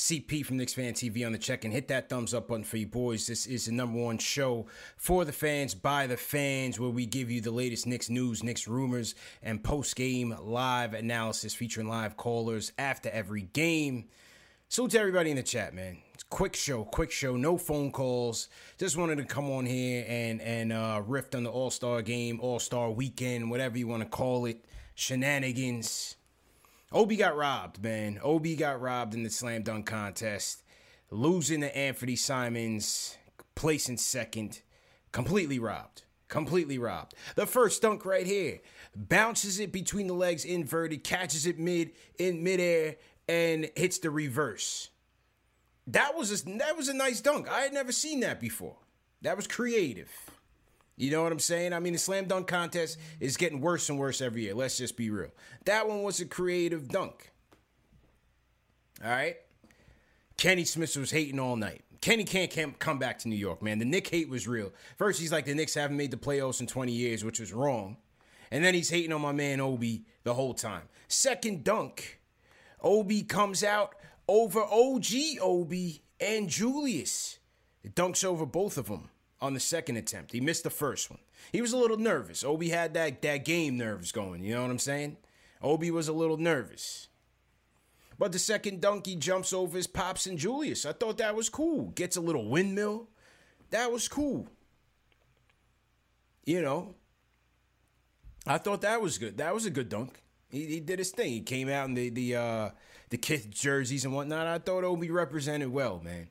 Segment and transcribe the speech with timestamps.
[0.00, 2.78] CP from Knicks Fan TV on the check and hit that thumbs up button for
[2.78, 3.26] you boys.
[3.26, 7.30] This is the number one show for the fans, by the fans, where we give
[7.30, 12.72] you the latest Knicks news, Knicks rumors, and post game live analysis featuring live callers
[12.78, 14.08] after every game.
[14.70, 15.98] Salute to everybody in the chat, man.
[16.30, 18.48] Quick show, quick show, no phone calls.
[18.78, 22.40] Just wanted to come on here and and uh, riff on the All Star game,
[22.40, 26.16] All Star weekend, whatever you want to call it, shenanigans.
[26.92, 28.18] Obi got robbed, man.
[28.22, 30.64] Obi got robbed in the slam dunk contest,
[31.10, 33.16] losing to Anthony Simons,
[33.54, 34.62] placing second,
[35.12, 36.02] completely robbed.
[36.26, 37.14] Completely robbed.
[37.34, 38.60] The first dunk right here.
[38.94, 42.96] Bounces it between the legs inverted, catches it mid in midair,
[43.28, 44.90] and hits the reverse.
[45.88, 47.48] That was a, that was a nice dunk.
[47.48, 48.76] I had never seen that before.
[49.22, 50.10] That was creative.
[51.00, 51.72] You know what I'm saying?
[51.72, 54.54] I mean, the slam dunk contest is getting worse and worse every year.
[54.54, 55.30] Let's just be real.
[55.64, 57.32] That one was a creative dunk.
[59.02, 59.36] All right?
[60.36, 61.84] Kenny Smith was hating all night.
[62.02, 63.78] Kenny can't come back to New York, man.
[63.78, 64.72] The Knick hate was real.
[64.98, 67.96] First, he's like, the Knicks haven't made the playoffs in 20 years, which was wrong.
[68.50, 70.82] And then he's hating on my man Obi the whole time.
[71.08, 72.20] Second dunk,
[72.82, 73.94] Obi comes out
[74.28, 75.06] over OG
[75.40, 77.38] Obi and Julius.
[77.82, 79.08] It dunks over both of them
[79.40, 80.32] on the second attempt.
[80.32, 81.20] He missed the first one.
[81.52, 82.44] He was a little nervous.
[82.44, 84.44] Obi had that that game nerves going.
[84.44, 85.16] You know what I'm saying?
[85.62, 87.08] Obi was a little nervous.
[88.18, 90.84] But the second dunk, he jumps over his pops and Julius.
[90.84, 91.86] I thought that was cool.
[91.94, 93.08] Gets a little windmill.
[93.70, 94.46] That was cool.
[96.44, 96.94] You know,
[98.46, 99.38] I thought that was good.
[99.38, 100.20] That was a good dunk.
[100.50, 101.30] He, he did his thing.
[101.30, 102.70] He came out in the the uh,
[103.08, 104.46] the kid jerseys and whatnot.
[104.46, 106.28] I thought Obi represented well, man.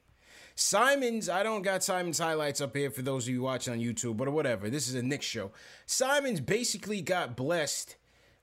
[0.59, 4.17] Simons, I don't got Simons highlights up here for those of you watching on YouTube,
[4.17, 4.69] but whatever.
[4.69, 5.51] This is a Knicks show.
[5.85, 7.95] Simons basically got blessed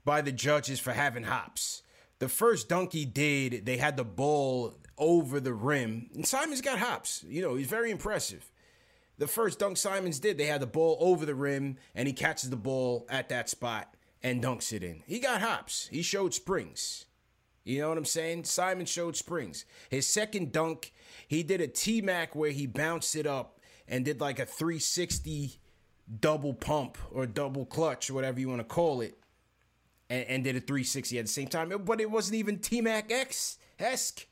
[0.03, 1.82] by the judges for having hops.
[2.19, 6.78] The first dunk he did, they had the ball over the rim, and Simons got
[6.78, 7.22] hops.
[7.28, 8.50] You know, he's very impressive.
[9.19, 12.48] The first dunk Simons did, they had the ball over the rim, and he catches
[12.48, 15.03] the ball at that spot and dunks it in.
[15.06, 15.88] He got hops.
[15.88, 17.04] He showed springs.
[17.66, 18.44] You know what I'm saying?
[18.44, 19.65] Simon showed springs.
[19.91, 20.93] His second dunk,
[21.27, 25.59] he did a T Mac where he bounced it up and did like a 360
[26.21, 29.19] double pump or double clutch, whatever you want to call it,
[30.09, 31.71] and, and did a 360 at the same time.
[31.84, 34.28] But it wasn't even T Mac X esque.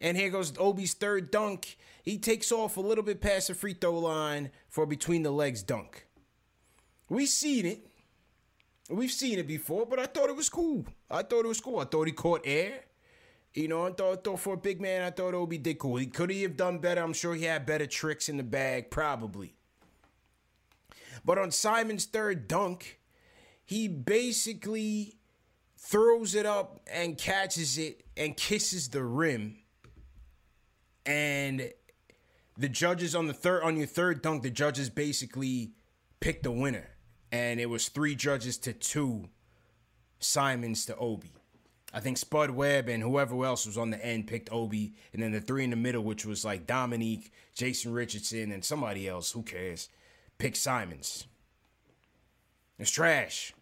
[0.00, 1.76] And here goes Obi's third dunk.
[2.02, 5.62] He takes off a little bit past the free throw line for between the legs
[5.62, 6.06] dunk.
[7.10, 7.89] We seen it.
[8.90, 10.84] We've seen it before, but I thought it was cool.
[11.08, 11.78] I thought it was cool.
[11.78, 12.80] I thought he caught air.
[13.54, 15.96] You know, I thought, thought for a big man, I thought Obi did cool.
[15.96, 17.00] He could he have done better?
[17.00, 19.54] I'm sure he had better tricks in the bag, probably.
[21.24, 22.98] But on Simon's third dunk,
[23.64, 25.16] he basically
[25.76, 29.58] throws it up and catches it and kisses the rim.
[31.06, 31.72] And
[32.56, 35.72] the judges on the third on your third dunk, the judges basically
[36.20, 36.89] pick the winner.
[37.32, 39.28] And it was three judges to two,
[40.18, 41.32] Simons to Obi.
[41.92, 45.32] I think Spud Webb and whoever else was on the end picked Obi, and then
[45.32, 49.32] the three in the middle, which was like Dominique, Jason Richardson, and somebody else.
[49.32, 49.88] Who cares?
[50.38, 51.26] Pick Simons.
[52.78, 53.52] It's trash.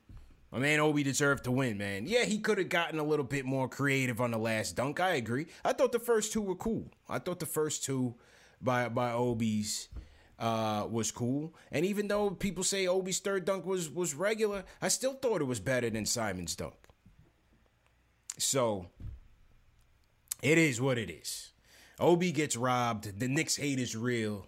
[0.53, 2.07] My man Obi deserved to win, man.
[2.07, 5.01] Yeah, he could have gotten a little bit more creative on the last dunk.
[5.01, 5.47] I agree.
[5.65, 6.91] I thought the first two were cool.
[7.09, 8.15] I thought the first two
[8.61, 9.89] by by Obi's
[10.39, 11.55] uh, was cool.
[11.73, 15.45] And even though people say Obi's third dunk was was regular, I still thought it
[15.47, 16.75] was better than Simon's dunk.
[18.39, 18.87] So
[20.43, 21.51] it is what it is.
[21.99, 23.19] Obi gets robbed.
[23.19, 24.47] The Knicks hate is real.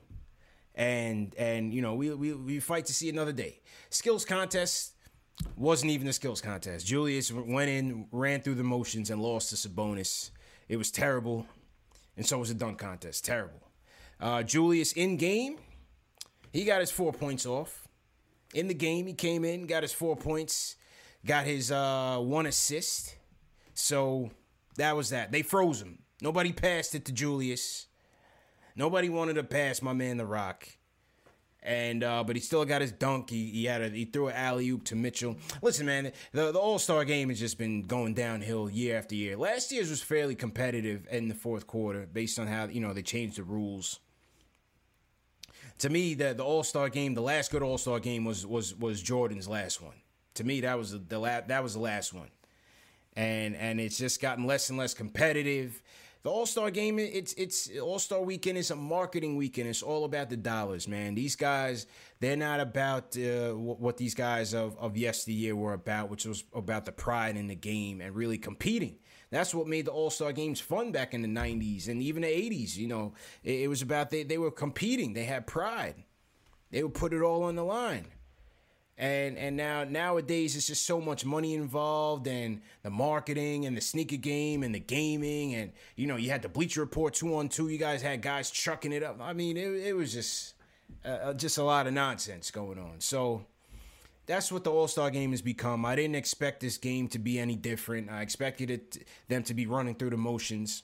[0.74, 3.60] And and you know, we we, we fight to see another day.
[3.90, 4.92] Skills contest
[5.56, 6.86] wasn't even a skills contest.
[6.86, 10.30] Julius went in, ran through the motions, and lost to Sabonis.
[10.68, 11.46] It was terrible,
[12.16, 13.24] and so was the dunk contest.
[13.24, 13.60] Terrible.
[14.20, 15.56] Uh, Julius in game,
[16.52, 17.88] he got his four points off.
[18.54, 20.76] In the game, he came in, got his four points,
[21.24, 23.16] got his uh, one assist.
[23.74, 24.30] So
[24.76, 25.30] that was that.
[25.30, 26.00] They froze him.
[26.20, 27.86] Nobody passed it to Julius.
[28.76, 30.68] Nobody wanted to pass my man the Rock
[31.62, 33.30] and uh, but he still got his dunk.
[33.30, 35.36] He, he had a, he threw an alley oop to Mitchell.
[35.62, 39.36] Listen, man, the the All Star game has just been going downhill year after year.
[39.36, 43.02] Last year's was fairly competitive in the fourth quarter, based on how you know they
[43.02, 44.00] changed the rules.
[45.80, 48.74] To me, the the All Star game, the last good All Star game was was
[48.74, 49.96] was Jordan's last one.
[50.34, 52.30] To me, that was the, the la- that was the last one,
[53.16, 55.82] and and it's just gotten less and less competitive
[56.22, 59.68] the All Star game, it's it's All Star weekend is a marketing weekend.
[59.68, 61.14] It's all about the dollars, man.
[61.14, 61.86] These guys,
[62.20, 66.84] they're not about uh, what these guys of of yesteryear were about, which was about
[66.84, 68.98] the pride in the game and really competing.
[69.30, 72.28] That's what made the All Star games fun back in the '90s and even the
[72.28, 72.76] '80s.
[72.76, 75.12] You know, it, it was about they they were competing.
[75.12, 75.94] They had pride.
[76.70, 78.06] They would put it all on the line
[79.00, 83.80] and and now nowadays it's just so much money involved and the marketing and the
[83.80, 87.48] sneaker game and the gaming and you know you had the bleacher report two on
[87.48, 90.54] two you guys had guys chucking it up i mean it, it was just
[91.04, 93.44] uh, uh, just a lot of nonsense going on so
[94.30, 97.56] that's what the all-star game has become i didn't expect this game to be any
[97.56, 100.82] different i expected it them to be running through the motions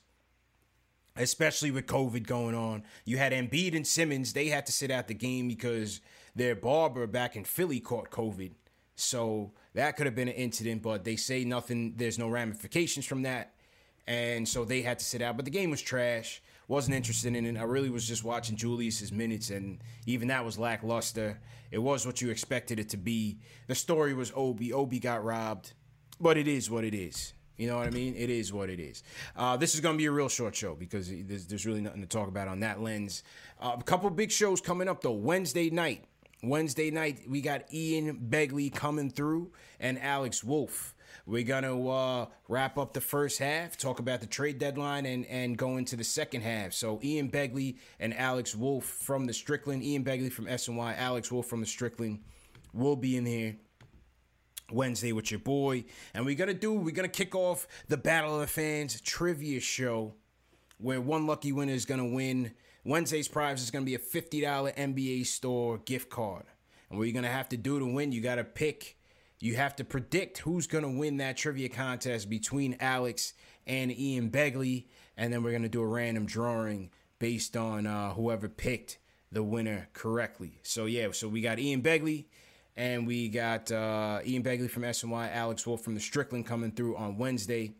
[1.16, 5.08] especially with covid going on you had Embiid and simmons they had to sit out
[5.08, 6.00] the game because
[6.36, 8.52] their barber back in Philly caught COVID.
[8.94, 13.22] So that could have been an incident, but they say nothing, there's no ramifications from
[13.22, 13.54] that.
[14.06, 15.36] And so they had to sit out.
[15.36, 16.42] But the game was trash.
[16.68, 17.58] Wasn't interested in it.
[17.58, 21.38] I really was just watching Julius's minutes, and even that was lackluster.
[21.70, 23.38] It was what you expected it to be.
[23.68, 24.72] The story was Obi.
[24.72, 25.74] Obi got robbed,
[26.20, 27.34] but it is what it is.
[27.56, 28.14] You know what I mean?
[28.16, 29.02] It is what it is.
[29.34, 32.02] Uh, this is going to be a real short show because there's, there's really nothing
[32.02, 33.22] to talk about on that lens.
[33.60, 35.12] Uh, a couple big shows coming up though.
[35.12, 36.04] Wednesday night,
[36.42, 40.94] Wednesday night, we got Ian Begley coming through and Alex Wolf.
[41.26, 45.56] We're gonna uh, wrap up the first half, talk about the trade deadline, and and
[45.56, 46.72] go into the second half.
[46.72, 51.46] So Ian Begley and Alex Wolf from the Strickland, Ian Begley from SNY, Alex Wolf
[51.46, 52.20] from the Strickland,
[52.72, 53.56] will be in here
[54.72, 58.40] Wednesday with your boy, and we're gonna do we're gonna kick off the Battle of
[58.40, 60.14] the Fans trivia show,
[60.78, 62.52] where one lucky winner is gonna win
[62.86, 66.44] Wednesday's prize is going to be a $50 NBA store gift card.
[66.88, 68.96] And what you're going to have to do to win, you got to pick,
[69.40, 73.34] you have to predict who's going to win that trivia contest between Alex
[73.66, 74.86] and Ian Begley.
[75.16, 78.98] And then we're going to do a random drawing based on uh, whoever picked
[79.32, 80.60] the winner correctly.
[80.62, 82.26] So, yeah, so we got Ian Begley
[82.76, 86.96] and we got uh, Ian Begley from SNY, Alex Wolf from the Strickland coming through
[86.96, 87.72] on Wednesday.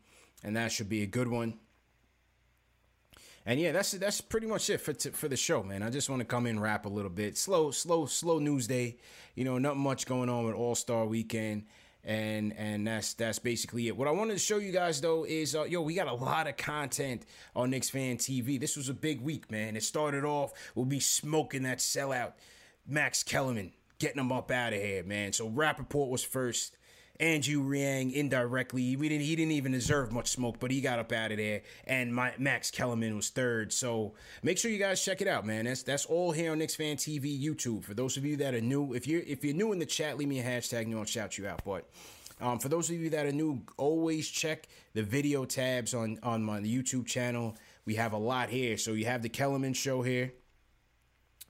[0.43, 1.59] And that should be a good one.
[3.49, 5.85] And yeah, that's that's pretty much it for t- for the show, man.
[5.85, 7.39] I just want to come in rap a little bit.
[7.39, 8.97] Slow, slow, slow news day.
[9.37, 11.67] You know, not much going on with All Star Weekend,
[12.03, 13.97] and and that's that's basically it.
[13.97, 16.49] What I wanted to show you guys though is, uh, yo, we got a lot
[16.49, 17.23] of content
[17.55, 18.59] on Knicks Fan TV.
[18.59, 19.77] This was a big week, man.
[19.77, 22.33] It started off, we'll be smoking that sellout,
[22.85, 25.33] Max Kellerman, getting him up out of here, man.
[25.33, 26.77] So Rapaport was first.
[27.19, 28.97] Andrew Riang indirectly.
[28.97, 29.25] We didn't.
[29.25, 31.63] He didn't even deserve much smoke, but he got up out of there.
[31.87, 33.73] And my, Max Kellerman was third.
[33.73, 35.65] So make sure you guys check it out, man.
[35.65, 37.85] That's that's all here on Knicks Fan TV YouTube.
[37.85, 40.19] For those of you that are new, if you're if you're new in the chat,
[40.19, 41.63] leave me a hashtag and I'll shout you out.
[41.65, 41.89] But
[42.41, 46.43] um, for those of you that are new, always check the video tabs on on
[46.43, 47.57] my YouTube channel.
[47.87, 48.77] We have a lot here.
[48.77, 50.33] So you have the Kellerman show here.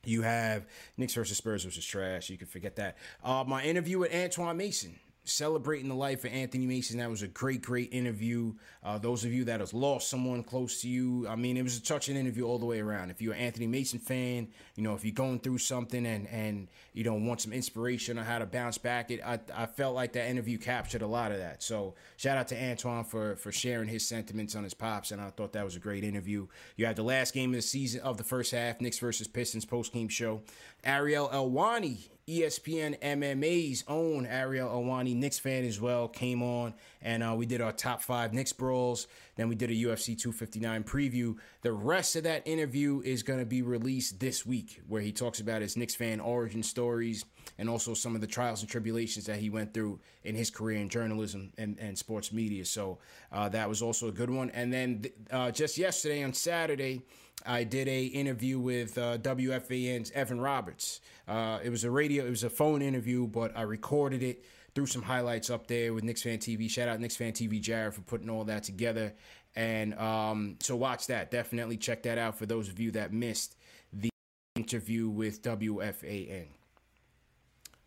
[0.04, 2.30] You have Knicks versus Spurs, which is trash.
[2.30, 2.96] You can forget that.
[3.24, 4.94] Uh, my interview with Antoine Mason
[5.28, 6.98] celebrating the life of Anthony Mason.
[6.98, 8.54] That was a great, great interview.
[8.82, 11.76] Uh, those of you that has lost someone close to you, I mean, it was
[11.76, 13.10] a touching interview all the way around.
[13.10, 16.68] If you're an Anthony Mason fan, you know, if you're going through something and and
[16.92, 20.12] you know want some inspiration on how to bounce back, it I, I felt like
[20.14, 21.62] that interview captured a lot of that.
[21.62, 25.30] So shout out to Antoine for for sharing his sentiments on his pops, and I
[25.30, 26.46] thought that was a great interview.
[26.76, 29.64] You had the last game of the season of the first half, Knicks versus Pistons
[29.64, 30.42] post game show.
[30.84, 37.34] Ariel Helwani ESPN MMA's own Ariel Helwani, Knicks fan as well, came on and uh,
[37.36, 39.06] we did our top five Knicks brawls.
[39.36, 41.36] Then we did a UFC 259 preview.
[41.62, 45.38] The rest of that interview is going to be released this week, where he talks
[45.38, 47.24] about his Knicks fan origin stories
[47.58, 50.80] and also some of the trials and tribulations that he went through in his career
[50.80, 52.64] in journalism and, and sports media.
[52.64, 52.98] So
[53.30, 54.50] uh, that was also a good one.
[54.50, 57.02] And then uh, just yesterday on Saturday,
[57.44, 61.00] I did a interview with uh, WFAN's Evan Roberts.
[61.28, 64.86] Uh, it was a radio, it was a phone interview, but I recorded it, threw
[64.86, 66.70] some highlights up there with Knicks Fan TV.
[66.70, 69.12] Shout out Knicks Fan TV Jared for putting all that together.
[69.54, 71.30] And um, so watch that.
[71.30, 73.56] Definitely check that out for those of you that missed
[73.92, 74.10] the
[74.54, 76.46] interview with WFAN.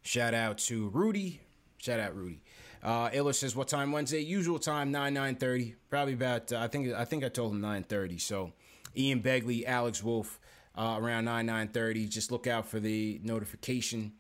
[0.01, 1.41] Shout out to Rudy.
[1.77, 2.41] Shout out Rudy.
[2.81, 4.21] Uh, Illa says, "What time Wednesday?
[4.21, 5.75] Usual time nine nine thirty.
[5.89, 6.51] Probably about.
[6.51, 8.17] Uh, I think I think I told him nine thirty.
[8.17, 8.53] So
[8.97, 10.39] Ian Begley, Alex Wolf,
[10.75, 12.09] uh, around 9, 9.30.
[12.09, 14.13] Just look out for the notification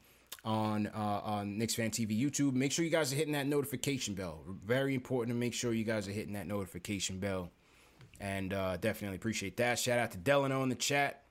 [0.45, 2.53] on uh, on Knicks Fan TV YouTube.
[2.53, 4.43] Make sure you guys are hitting that notification bell.
[4.65, 7.51] Very important to make sure you guys are hitting that notification bell.
[8.19, 9.79] And uh, definitely appreciate that.
[9.79, 11.23] Shout out to Delano in the chat.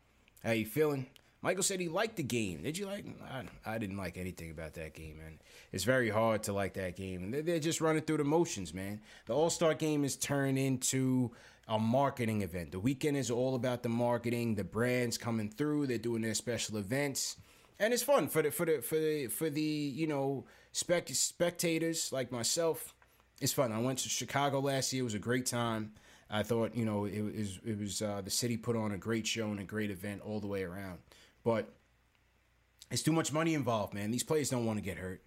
[0.43, 1.07] How you feeling?
[1.41, 2.63] Michael said he liked the game.
[2.63, 3.07] Did you like?
[3.31, 5.39] I, I didn't like anything about that game, man.
[5.73, 7.31] It's very hard to like that game.
[7.31, 9.01] They're, they're just running through the motions, man.
[9.27, 11.31] The All Star game is turned into
[11.69, 12.73] a marketing event.
[12.73, 16.79] The weekend is all about the marketing, the brands coming through, they're doing their special
[16.79, 17.37] events.
[17.79, 22.11] And it's fun for the for the for the for the, you know, spect- spectators
[22.11, 22.95] like myself.
[23.41, 23.71] It's fun.
[23.71, 25.03] I went to Chicago last year.
[25.03, 25.93] It was a great time.
[26.31, 29.27] I thought, you know, it was it was uh, the city put on a great
[29.27, 30.99] show and a great event all the way around.
[31.45, 31.73] But
[32.91, 34.11] it's too much money involved, man.
[34.11, 35.23] These players don't want to get hurt.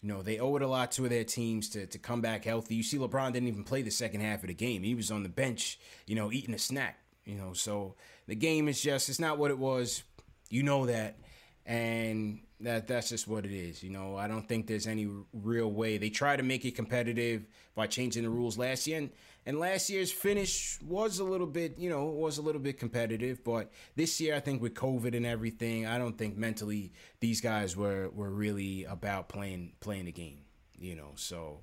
[0.00, 2.74] You know, they owe it a lot to their teams to, to come back healthy.
[2.74, 4.82] You see, LeBron didn't even play the second half of the game.
[4.82, 6.98] He was on the bench, you know, eating a snack.
[7.24, 7.94] You know, so
[8.26, 10.02] the game is just, it's not what it was.
[10.50, 11.18] You know that.
[11.64, 13.82] And that that's just what it is.
[13.82, 15.98] You know, I don't think there's any real way.
[15.98, 18.98] They try to make it competitive by changing the rules last year.
[18.98, 19.10] And
[19.44, 23.42] and last year's finish was a little bit, you know, was a little bit competitive,
[23.42, 27.76] but this year I think with COVID and everything, I don't think mentally these guys
[27.76, 30.42] were were really about playing playing the game,
[30.78, 31.12] you know.
[31.16, 31.60] So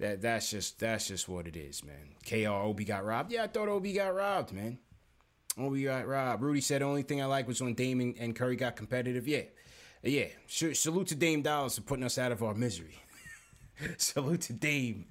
[0.00, 2.14] that that's just that's just what it is, man.
[2.26, 3.32] KR Obi got robbed.
[3.32, 4.78] Yeah, I thought Obi got robbed, man.
[5.56, 6.42] Obi got robbed.
[6.42, 9.28] Rudy said the only thing I like was when Damon and Curry got competitive.
[9.28, 9.42] Yeah.
[10.04, 10.26] Yeah.
[10.46, 12.98] Salute to Dame Dollars for putting us out of our misery.
[13.96, 15.06] Salute to Dame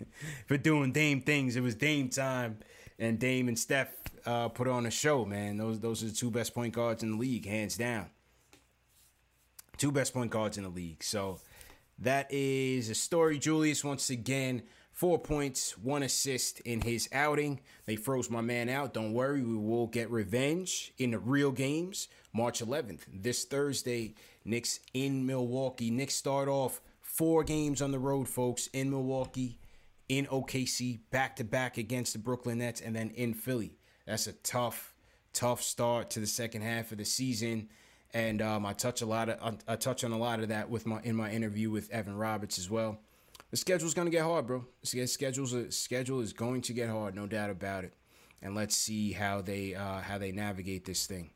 [0.48, 1.56] for doing Dame things.
[1.56, 2.60] It was Dame time,
[3.00, 3.90] and Dame and Steph
[4.26, 5.26] uh, put on a show.
[5.26, 8.06] Man, those those are the two best point guards in the league, hands down.
[9.78, 11.04] Two best point guards in the league.
[11.04, 11.40] So
[12.00, 13.40] that is a story.
[13.40, 14.62] Julius once again.
[14.94, 17.60] Four points, one assist in his outing.
[17.86, 18.94] They froze my man out.
[18.94, 22.08] Don't worry, we will get revenge in the real games.
[22.32, 25.92] March 11th, this Thursday, Knicks in Milwaukee.
[25.92, 26.82] Knicks start off
[27.14, 29.60] Four games on the road, folks, in Milwaukee,
[30.10, 33.76] in OKC, back to back against the Brooklyn Nets, and then in Philly.
[34.08, 34.96] That's a tough,
[35.32, 37.70] tough start to the second half of the season.
[38.16, 40.88] And um, I touch a lot of I touch on a lot of that with
[40.88, 43.00] my in my interview with Evan Roberts as well.
[43.53, 44.65] The schedule's gonna get hard, bro.
[44.81, 47.93] Schedule's a, schedule is going to get hard, no doubt about it.
[48.41, 51.29] And let's see how they uh, how they navigate this thing.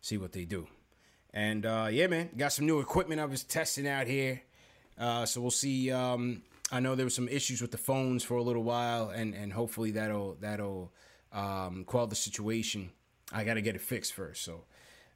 [0.00, 0.68] See what they do.
[1.34, 4.40] And uh, yeah, man, got some new equipment I was testing out here.
[4.96, 5.90] Uh, so we'll see.
[5.90, 9.34] Um, I know there were some issues with the phones for a little while, and
[9.34, 10.92] and hopefully that'll that'll
[11.32, 12.90] um, quell the situation.
[13.32, 14.62] I got to get it fixed first, so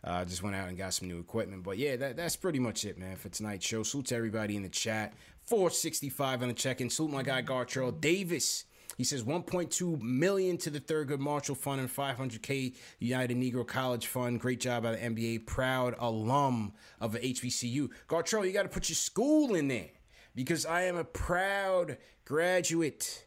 [0.04, 1.62] uh, I just went out and got some new equipment.
[1.62, 3.82] But yeah, that, that's pretty much it, man, for tonight's show.
[3.82, 5.14] Salute to everybody in the chat.
[5.46, 6.90] 465 on the check-in.
[6.90, 8.64] Salute my guy Gartrell Davis
[8.96, 14.40] he says 1.2 million to the Thurgood Marshall Fund and 500k United Negro College Fund.
[14.40, 15.46] Great job by the NBA.
[15.46, 17.88] Proud alum of HBCU.
[18.08, 19.90] Gartrell, you got to put your school in there
[20.34, 23.26] because I am a proud graduate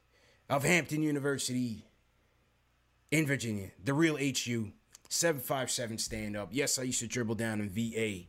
[0.49, 1.85] of Hampton University
[3.11, 4.71] in Virginia, the real HU.
[5.09, 6.49] 757 stand up.
[6.51, 8.27] Yes, I used to dribble down in VA.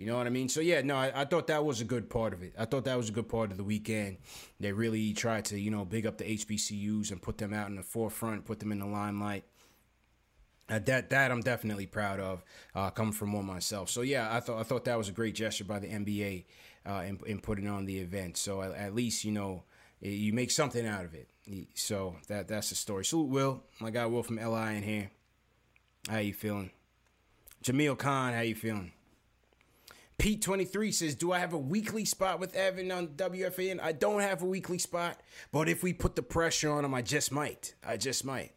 [0.00, 0.48] You know what I mean?
[0.48, 2.54] So yeah, no, I, I, thought that was a good part of it.
[2.58, 4.16] I thought that was a good part of the weekend.
[4.58, 7.76] They really tried to, you know, big up the HBCUs and put them out in
[7.76, 9.44] the forefront, put them in the limelight.
[10.70, 12.42] Uh, that that I'm definitely proud of,
[12.74, 13.90] uh, coming from one myself.
[13.90, 16.44] So yeah, I thought I thought that was a great gesture by the NBA
[16.86, 18.38] uh, and, and putting on the event.
[18.38, 19.64] So at, at least you know
[20.00, 21.28] you make something out of it.
[21.74, 23.04] So that that's the story.
[23.04, 25.10] Salute Will, my guy Will from LI in here.
[26.08, 26.70] How you feeling?
[27.62, 28.92] Jamil Khan, how you feeling?
[30.18, 33.80] Pete23 says, Do I have a weekly spot with Evan on WFAN?
[33.80, 35.18] I don't have a weekly spot,
[35.50, 37.74] but if we put the pressure on him, I just might.
[37.82, 38.52] I just might.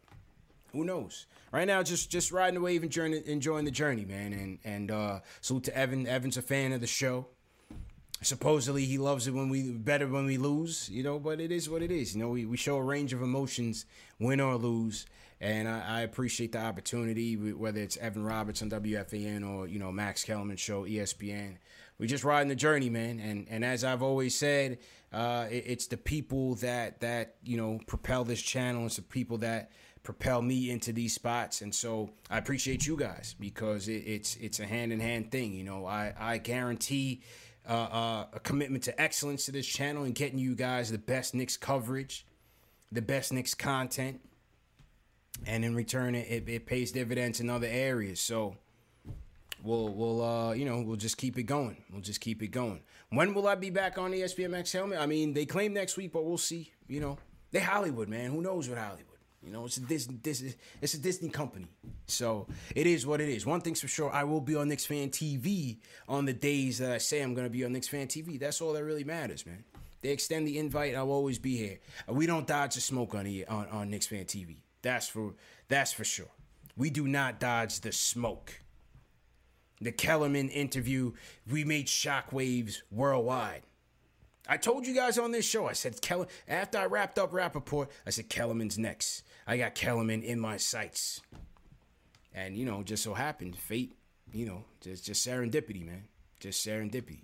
[0.72, 1.26] Who knows?
[1.52, 4.32] Right now, just just riding the wave and journey, enjoying the journey, man.
[4.32, 6.06] And and uh, salute to Evan.
[6.06, 7.28] Evan's a fan of the show.
[8.22, 11.18] Supposedly he loves it when we better when we lose, you know.
[11.18, 12.14] But it is what it is.
[12.14, 13.86] You know, we, we show a range of emotions,
[14.18, 15.06] win or lose.
[15.40, 19.90] And I, I, appreciate the opportunity, whether it's Evan Roberts on WFAN or you know
[19.92, 21.56] Max Kellerman show ESPN.
[21.98, 23.20] We just riding the journey, man.
[23.20, 24.78] And and as I've always said,
[25.12, 28.86] uh, it, it's the people that that you know propel this channel.
[28.86, 29.70] It's the people that
[30.02, 31.62] propel me into these spots.
[31.62, 35.54] And so I appreciate you guys because it, it's it's a hand in hand thing.
[35.54, 37.22] You know, I I guarantee.
[37.66, 41.34] Uh, uh, a commitment to excellence to this channel and getting you guys the best
[41.34, 42.26] Knicks coverage,
[42.92, 44.20] the best Knicks content,
[45.46, 48.20] and in return, it, it pays dividends in other areas.
[48.20, 48.56] So
[49.62, 51.82] we'll we'll uh, you know we'll just keep it going.
[51.90, 52.80] We'll just keep it going.
[53.10, 54.98] When will I be back on ESPN Max Kellerman?
[54.98, 56.72] I mean, they claim next week, but we'll see.
[56.88, 57.18] You know,
[57.50, 58.30] they Hollywood, man.
[58.30, 59.14] Who knows what Hollywood?
[59.44, 60.18] You know, it's a Disney,
[60.80, 61.66] it's a Disney company.
[62.06, 63.44] So it is what it is.
[63.44, 66.92] One thing's for sure, I will be on Knicks Fan TV on the days that
[66.92, 68.38] I say I'm going to be on Knicks Fan TV.
[68.40, 69.64] That's all that really matters, man.
[70.00, 71.78] They extend the invite, I'll always be here.
[72.08, 74.56] We don't dodge the smoke on, on, on Knicks Fan TV.
[74.84, 75.34] That's for
[75.66, 76.30] that's for sure.
[76.76, 78.60] We do not dodge the smoke.
[79.80, 81.12] The Kellerman interview,
[81.50, 83.62] we made shockwaves worldwide.
[84.46, 87.88] I told you guys on this show, I said Kellerman, after I wrapped up Rapaport,
[88.06, 89.24] I said Kellerman's next.
[89.46, 91.22] I got Kellerman in my sights.
[92.34, 93.96] And, you know, just so happened, fate,
[94.32, 96.04] you know, just, just serendipity, man.
[96.40, 97.22] Just serendipity.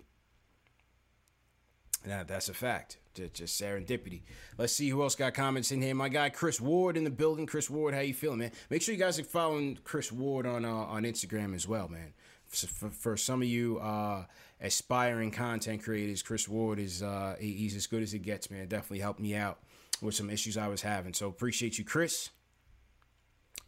[2.05, 2.97] Now that's a fact.
[3.13, 4.21] Just, just serendipity.
[4.57, 5.95] Let's see who else got comments in here.
[5.95, 7.45] My guy Chris Ward in the building.
[7.45, 8.51] Chris Ward, how you feeling, man?
[8.69, 12.13] Make sure you guys are following Chris Ward on uh, on Instagram as well, man.
[12.47, 14.25] For, for, some of you uh,
[14.59, 18.67] aspiring content creators, Chris Ward is uh, he, he's as good as it gets, man.
[18.67, 19.59] Definitely helped me out
[20.01, 21.13] with some issues I was having.
[21.13, 22.29] So appreciate you, Chris.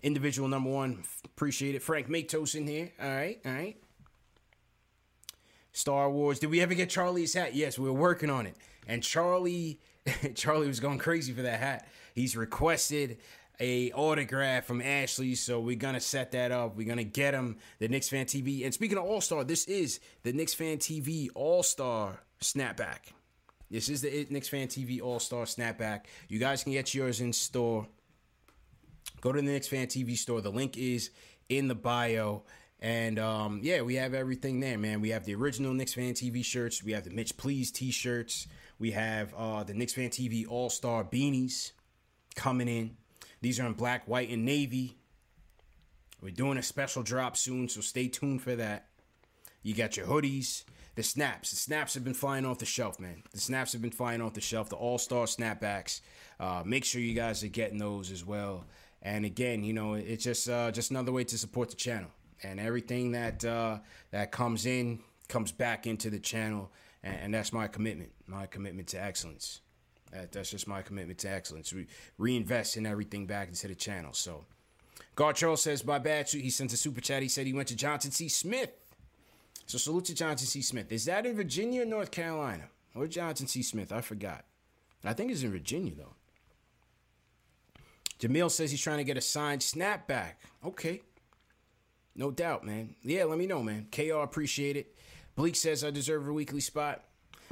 [0.01, 1.81] Individual number one, appreciate it.
[1.81, 2.91] Frank Matos in here.
[3.01, 3.82] All right, all right.
[5.73, 6.39] Star Wars.
[6.39, 7.55] Did we ever get Charlie's hat?
[7.55, 8.55] Yes, we are working on it.
[8.87, 9.79] And Charlie,
[10.35, 11.87] Charlie was going crazy for that hat.
[12.15, 13.17] He's requested
[13.59, 16.75] a autograph from Ashley, so we're gonna set that up.
[16.75, 18.63] We're gonna get him the Knicks Fan TV.
[18.65, 23.11] And speaking of All Star, this is the Knicks Fan TV All Star snapback.
[23.69, 26.01] This is the Knicks Fan TV All Star snapback.
[26.29, 27.87] You guys can get yours in store.
[29.21, 30.41] Go to the Knicks Fan TV store.
[30.41, 31.11] The link is
[31.49, 32.43] in the bio.
[32.83, 34.99] And um, yeah, we have everything there, man.
[34.99, 36.83] We have the original Knicks Fan TV shirts.
[36.83, 38.45] We have the Mitch Please t-shirts.
[38.77, 41.71] We have uh, the Knicks Fan TV All Star beanies
[42.35, 42.97] coming in.
[43.41, 44.97] These are in black, white, and navy.
[46.21, 48.87] We're doing a special drop soon, so stay tuned for that.
[49.61, 50.65] You got your hoodies,
[50.95, 51.51] the snaps.
[51.51, 53.23] The snaps have been flying off the shelf, man.
[53.31, 54.67] The snaps have been flying off the shelf.
[54.67, 56.01] The All Star snapbacks.
[56.37, 58.65] Uh, make sure you guys are getting those as well.
[59.01, 62.09] And again, you know, it's just uh, just another way to support the channel
[62.41, 63.79] and everything that uh,
[64.11, 66.71] that comes in comes back into the channel,
[67.03, 68.11] and, and that's my commitment.
[68.27, 69.61] My commitment to excellence.
[70.11, 71.73] That, that's just my commitment to excellence.
[71.73, 74.13] We reinvest in everything back into the channel.
[74.13, 74.45] So,
[75.33, 77.21] Charles says, "My bad." He sent a super chat.
[77.21, 78.29] He said he went to Johnson C.
[78.29, 78.71] Smith.
[79.65, 80.61] So salute to Johnson C.
[80.61, 80.91] Smith.
[80.91, 82.65] Is that in Virginia or North Carolina?
[82.95, 83.63] Or Johnson C.
[83.63, 83.91] Smith?
[83.91, 84.45] I forgot.
[85.03, 86.13] I think it's in Virginia though.
[88.19, 90.33] Jamil says he's trying to get a signed snapback.
[90.65, 91.01] Okay.
[92.15, 92.95] No doubt, man.
[93.01, 93.87] Yeah, let me know, man.
[93.91, 94.95] KR, appreciate it.
[95.35, 97.03] Bleak says I deserve a weekly spot.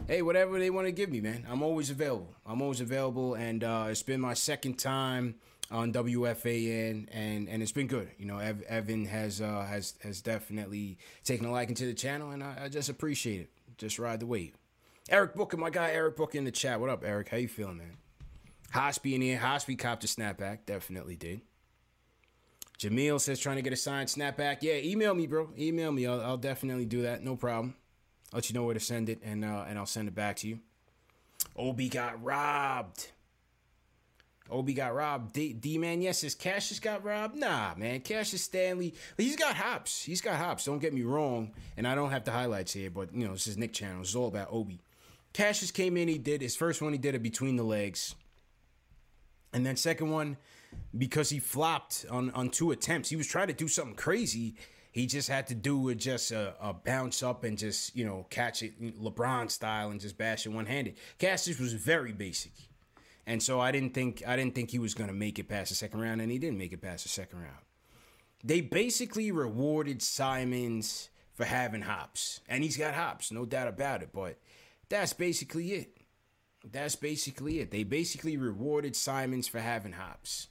[0.07, 1.45] Hey, whatever they want to give me, man.
[1.49, 2.33] I'm always available.
[2.45, 5.35] I'm always available, and uh, it's been my second time
[5.71, 8.09] on WFAN, and and it's been good.
[8.17, 12.31] You know, Ev- Evan has uh, has has definitely taken a liking to the channel,
[12.31, 13.49] and I, I just appreciate it.
[13.77, 14.53] Just ride the wave.
[15.09, 16.79] Eric Booker, my guy Eric Booker in the chat.
[16.79, 17.29] What up, Eric?
[17.29, 17.97] How you feeling, man?
[18.73, 19.39] Hospi in here.
[19.39, 20.59] Hospi copped a snapback.
[20.65, 21.41] Definitely did.
[22.81, 24.57] Jamil says trying to get a signed snapback.
[24.61, 25.49] Yeah, email me, bro.
[25.57, 26.07] Email me.
[26.07, 27.23] I'll, I'll definitely do that.
[27.23, 27.75] No problem.
[28.33, 30.37] I'll let you know where to send it, and uh, and I'll send it back
[30.37, 30.59] to you.
[31.55, 33.09] Obi got robbed.
[34.49, 35.33] Obi got robbed.
[35.33, 37.35] D, D man, yes, his Cassius got robbed.
[37.35, 38.95] Nah, man, Cassius Stanley.
[39.15, 40.03] He's got hops.
[40.03, 40.65] He's got hops.
[40.65, 41.51] Don't get me wrong.
[41.77, 44.01] And I don't have the highlights here, but you know this is Knick channel.
[44.01, 44.81] It's all about Obi.
[45.33, 46.07] Cassius came in.
[46.07, 46.93] He did his first one.
[46.93, 48.15] He did it between the legs,
[49.53, 50.37] and then second one
[50.97, 53.09] because he flopped on, on two attempts.
[53.09, 54.55] He was trying to do something crazy
[54.91, 58.25] He just had to do it just a, a, bounce up and just, you know,
[58.29, 60.95] catch it LeBron style and just bash it one handed.
[61.17, 62.51] Cassius was very basic.
[63.25, 65.75] And so I didn't think I didn't think he was gonna make it past the
[65.75, 67.63] second round, and he didn't make it past the second round.
[68.43, 72.41] They basically rewarded Simons for having hops.
[72.49, 74.09] And he's got hops, no doubt about it.
[74.11, 74.39] But
[74.89, 75.97] that's basically it.
[76.69, 77.71] That's basically it.
[77.71, 80.47] They basically rewarded Simons for having hops.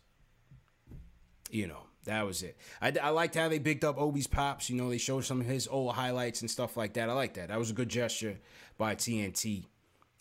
[1.53, 2.57] You know, that was it.
[2.81, 4.71] I, I liked how they bigged up Obi's pops.
[4.71, 7.09] You know, they showed some of his old highlights and stuff like that.
[7.09, 7.49] I like that.
[7.49, 8.39] That was a good gesture
[8.79, 9.65] by TNT.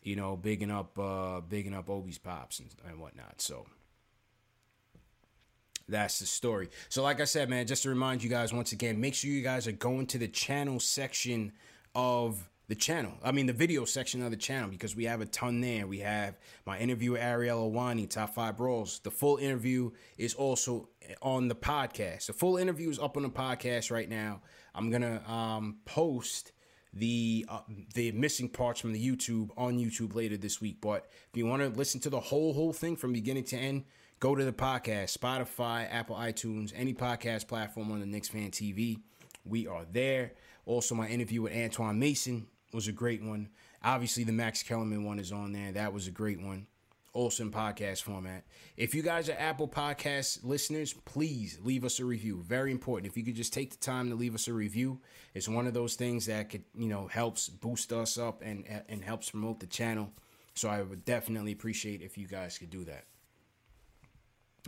[0.04, 3.42] You know, bigging up, uh, bigging up Obi's pops and, and whatnot.
[3.42, 3.66] So
[5.90, 6.70] that's the story.
[6.88, 9.42] So, like I said, man, just to remind you guys once again, make sure you
[9.42, 11.52] guys are going to the channel section
[11.96, 13.14] of the channel.
[13.24, 15.88] I mean, the video section of the channel because we have a ton there.
[15.88, 19.00] We have my interview with Ariel Helwani, Top 5 Brawls.
[19.00, 20.88] The full interview is also
[21.24, 22.28] on the podcast.
[22.28, 24.42] The full interview is up on the podcast right now.
[24.76, 26.52] I'm to um, post
[26.94, 27.62] the uh,
[27.96, 30.78] the missing parts from the YouTube on YouTube later this week.
[30.80, 33.86] But if you want to listen to the whole whole thing from beginning to end,
[34.20, 39.00] go to the podcast, Spotify, Apple iTunes, any podcast platform on the Knicks Fan TV.
[39.44, 40.34] We are there.
[40.68, 43.50] Also, my interview with Antoine Mason was a great one.
[43.84, 45.72] Obviously, the Max Kellerman one is on there.
[45.72, 46.68] That was a great one.
[47.14, 48.44] Also in podcast format.
[48.78, 52.44] If you guys are Apple Podcast listeners, please leave us a review.
[52.44, 53.12] Very important.
[53.12, 55.00] If you could just take the time to leave us a review,
[55.34, 59.04] it's one of those things that could, you know, helps boost us up and and
[59.04, 60.12] helps promote the channel.
[60.54, 63.06] So I would definitely appreciate if you guys could do that.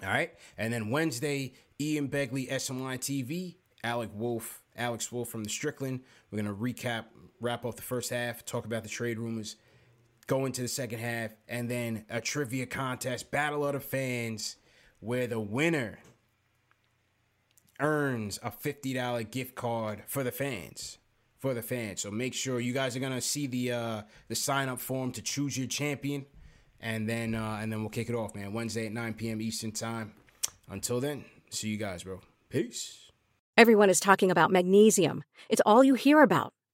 [0.02, 0.34] All right.
[0.58, 6.02] And then Wednesday, Ian Begley, SNY TV, Alec Wolf, Alex Wolf from the Strickland.
[6.32, 7.06] We're gonna recap,
[7.42, 9.58] wrap up the first half, talk about the trade rumors,
[10.28, 14.56] go into the second half, and then a trivia contest, battle of the fans,
[15.00, 16.00] where the winner
[17.80, 21.00] earns a $50 gift card for the fans.
[21.40, 22.02] For the fans.
[22.02, 25.24] So make sure you guys are gonna see the uh the sign up form to
[25.24, 26.28] choose your champion
[26.80, 28.54] and then uh, and then we'll kick it off, man.
[28.54, 29.42] Wednesday at 9 p.m.
[29.42, 30.14] Eastern time.
[30.70, 32.22] Until then, see you guys, bro.
[32.50, 33.12] Peace.
[33.58, 35.24] Everyone is talking about magnesium.
[35.50, 36.54] It's all you hear about.